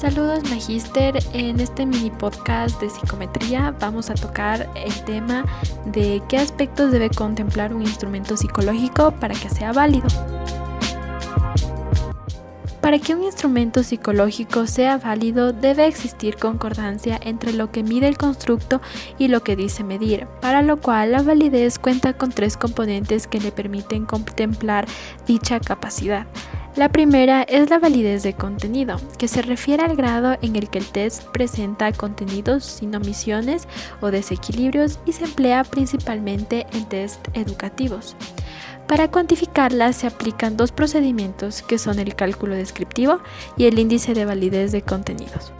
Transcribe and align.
Saludos 0.00 0.48
Magister, 0.48 1.18
en 1.34 1.60
este 1.60 1.84
mini 1.84 2.08
podcast 2.08 2.80
de 2.80 2.88
psicometría 2.88 3.74
vamos 3.80 4.08
a 4.08 4.14
tocar 4.14 4.66
el 4.74 4.94
tema 5.04 5.44
de 5.84 6.22
qué 6.26 6.38
aspectos 6.38 6.90
debe 6.90 7.10
contemplar 7.10 7.74
un 7.74 7.82
instrumento 7.82 8.34
psicológico 8.34 9.10
para 9.10 9.34
que 9.34 9.50
sea 9.50 9.74
válido. 9.74 10.08
Para 12.80 12.98
que 12.98 13.14
un 13.14 13.24
instrumento 13.24 13.82
psicológico 13.82 14.66
sea 14.66 14.96
válido 14.96 15.52
debe 15.52 15.84
existir 15.86 16.36
concordancia 16.36 17.20
entre 17.22 17.52
lo 17.52 17.70
que 17.70 17.82
mide 17.82 18.08
el 18.08 18.16
constructo 18.16 18.80
y 19.18 19.28
lo 19.28 19.42
que 19.42 19.54
dice 19.54 19.84
medir, 19.84 20.26
para 20.40 20.62
lo 20.62 20.80
cual 20.80 21.12
la 21.12 21.20
validez 21.20 21.78
cuenta 21.78 22.14
con 22.14 22.32
tres 22.32 22.56
componentes 22.56 23.26
que 23.26 23.38
le 23.38 23.52
permiten 23.52 24.06
contemplar 24.06 24.86
dicha 25.26 25.60
capacidad. 25.60 26.26
La 26.76 26.88
primera 26.88 27.42
es 27.42 27.68
la 27.68 27.80
validez 27.80 28.22
de 28.22 28.34
contenido, 28.34 28.96
que 29.18 29.26
se 29.26 29.42
refiere 29.42 29.82
al 29.82 29.96
grado 29.96 30.38
en 30.40 30.54
el 30.54 30.70
que 30.70 30.78
el 30.78 30.86
test 30.86 31.24
presenta 31.24 31.92
contenidos 31.92 32.64
sin 32.64 32.94
omisiones 32.94 33.66
o 34.00 34.12
desequilibrios 34.12 35.00
y 35.04 35.12
se 35.12 35.24
emplea 35.24 35.64
principalmente 35.64 36.68
en 36.72 36.84
test 36.88 37.26
educativos. 37.34 38.14
Para 38.86 39.10
cuantificarla 39.10 39.92
se 39.92 40.06
aplican 40.06 40.56
dos 40.56 40.70
procedimientos 40.70 41.62
que 41.62 41.76
son 41.76 41.98
el 41.98 42.14
cálculo 42.14 42.54
descriptivo 42.54 43.18
y 43.56 43.66
el 43.66 43.78
índice 43.78 44.14
de 44.14 44.24
validez 44.24 44.70
de 44.70 44.82
contenidos. 44.82 45.52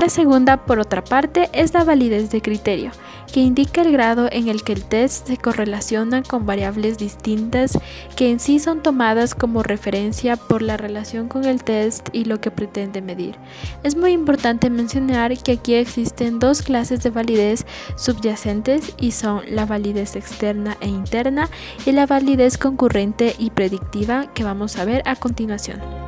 La 0.00 0.08
segunda, 0.08 0.64
por 0.64 0.78
otra 0.78 1.04
parte, 1.04 1.50
es 1.52 1.74
la 1.74 1.84
validez 1.84 2.30
de 2.30 2.40
criterio, 2.40 2.90
que 3.32 3.40
indica 3.40 3.82
el 3.82 3.92
grado 3.92 4.28
en 4.30 4.48
el 4.48 4.62
que 4.62 4.72
el 4.72 4.84
test 4.84 5.26
se 5.26 5.36
correlaciona 5.36 6.22
con 6.22 6.46
variables 6.46 6.98
distintas 6.98 7.78
que 8.16 8.30
en 8.30 8.40
sí 8.40 8.58
son 8.58 8.82
tomadas 8.82 9.34
como 9.34 9.62
referencia 9.62 10.36
por 10.36 10.62
la 10.62 10.76
relación 10.76 11.28
con 11.28 11.44
el 11.44 11.62
test 11.62 12.08
y 12.12 12.24
lo 12.24 12.40
que 12.40 12.50
pretende 12.50 13.02
medir. 13.02 13.36
Es 13.82 13.96
muy 13.96 14.12
importante 14.12 14.70
mencionar 14.70 15.36
que 15.38 15.52
aquí 15.52 15.74
existen 15.74 16.38
dos 16.38 16.62
clases 16.62 17.02
de 17.02 17.10
validez 17.10 17.66
subyacentes 17.96 18.94
y 18.98 19.12
son 19.12 19.42
la 19.48 19.66
validez 19.66 20.16
externa 20.16 20.76
e 20.80 20.88
interna 20.88 21.48
y 21.86 21.92
la 21.92 22.06
validez 22.06 22.58
concurrente 22.58 23.34
y 23.38 23.50
predictiva 23.50 24.32
que 24.34 24.44
vamos 24.44 24.76
a 24.76 24.84
ver 24.84 25.02
a 25.06 25.16
continuación. 25.16 25.99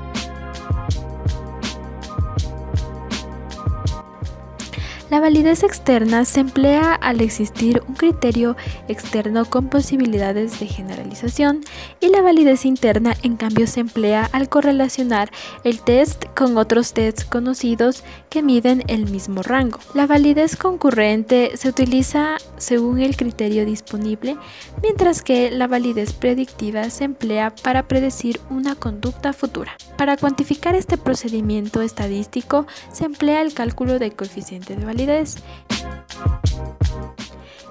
La 5.12 5.20
validez 5.20 5.62
externa 5.62 6.24
se 6.24 6.40
emplea 6.40 6.94
al 6.94 7.20
existir 7.20 7.82
un 7.86 7.96
criterio 7.96 8.56
externo 8.88 9.44
con 9.44 9.68
posibilidades 9.68 10.58
de 10.58 10.66
generalización 10.66 11.60
y 12.00 12.08
la 12.08 12.22
validez 12.22 12.64
interna 12.64 13.14
en 13.22 13.36
cambio 13.36 13.66
se 13.66 13.80
emplea 13.80 14.30
al 14.32 14.48
correlacionar 14.48 15.30
el 15.64 15.82
test 15.82 16.24
con 16.34 16.56
otros 16.56 16.94
tests 16.94 17.26
conocidos 17.26 18.04
que 18.30 18.42
miden 18.42 18.84
el 18.86 19.04
mismo 19.10 19.42
rango. 19.42 19.80
La 19.92 20.06
validez 20.06 20.56
concurrente 20.56 21.58
se 21.58 21.68
utiliza 21.68 22.38
según 22.56 22.98
el 22.98 23.14
criterio 23.14 23.66
disponible, 23.66 24.38
mientras 24.82 25.20
que 25.20 25.50
la 25.50 25.66
validez 25.66 26.14
predictiva 26.14 26.88
se 26.88 27.04
emplea 27.04 27.54
para 27.54 27.86
predecir 27.86 28.40
una 28.48 28.76
conducta 28.76 29.34
futura. 29.34 29.76
Para 29.98 30.16
cuantificar 30.16 30.74
este 30.74 30.96
procedimiento 30.96 31.82
estadístico 31.82 32.66
se 32.90 33.04
emplea 33.04 33.42
el 33.42 33.52
cálculo 33.52 33.98
del 33.98 34.14
coeficiente 34.14 34.74
de 34.74 34.86
validez 34.86 35.01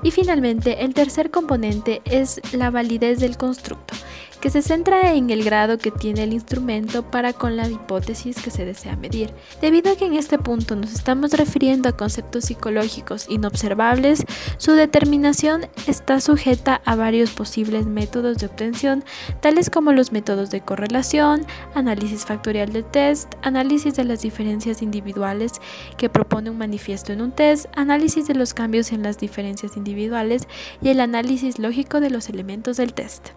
y 0.04 0.12
finalmente, 0.12 0.84
el 0.84 0.94
tercer 0.94 1.30
componente 1.30 2.02
es 2.06 2.42
la 2.54 2.72
validez 2.72 3.20
del 3.20 3.38
constructo 3.38 3.94
que 4.42 4.50
se 4.50 4.62
centra 4.64 5.14
en 5.14 5.30
el 5.30 5.44
grado 5.44 5.78
que 5.78 5.92
tiene 5.92 6.24
el 6.24 6.34
instrumento 6.34 7.04
para 7.04 7.32
con 7.32 7.56
la 7.56 7.70
hipótesis 7.70 8.42
que 8.42 8.50
se 8.50 8.66
desea 8.66 8.96
medir. 8.96 9.32
Debido 9.62 9.92
a 9.92 9.96
que 9.96 10.06
en 10.06 10.16
este 10.16 10.40
punto 10.40 10.76
nos 10.76 10.94
estamos 10.94 11.32
refiriendo 11.32 11.88
a 11.88 11.96
conceptos 11.96 12.46
psicológicos 12.46 13.28
inobservables, 13.30 14.26
su 14.58 14.74
determinación 14.74 15.68
está 15.88 16.20
sujeta 16.20 16.82
a 16.86 16.96
varios 16.96 17.30
posibles 17.32 17.86
métodos 17.86 18.40
de 18.40 18.48
obtención, 18.48 19.04
tales 19.42 19.70
como 19.70 19.94
los 19.94 20.12
métodos 20.12 20.50
de 20.50 20.62
correlación, 20.62 21.46
análisis 21.76 22.26
factorial 22.26 22.74
de 22.74 22.84
test, 22.84 23.34
análisis 23.44 23.96
de 23.96 24.06
las 24.06 24.22
diferencias 24.22 24.82
individuales 24.82 25.54
que 25.98 26.10
propone 26.10 26.50
un 26.50 26.58
manifiesto 26.58 27.14
en 27.14 27.22
un 27.22 27.32
test, 27.32 27.68
análisis 27.76 28.28
de 28.28 28.34
los 28.34 28.54
cambios 28.56 28.92
en 28.92 29.04
las 29.04 29.20
diferencias 29.20 29.78
individuales 29.78 30.48
y 30.82 30.90
el 30.90 31.00
análisis 31.00 31.60
lógico 31.60 32.00
de 32.00 32.10
los 32.10 32.28
elementos 32.28 32.78
del 32.78 32.94
test. 32.94 33.30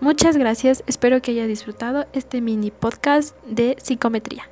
Muchas 0.00 0.36
gracias, 0.36 0.84
espero 0.86 1.22
que 1.22 1.30
haya 1.30 1.46
disfrutado 1.46 2.06
este 2.12 2.40
mini 2.40 2.70
podcast 2.70 3.34
de 3.46 3.76
psicometría. 3.80 4.49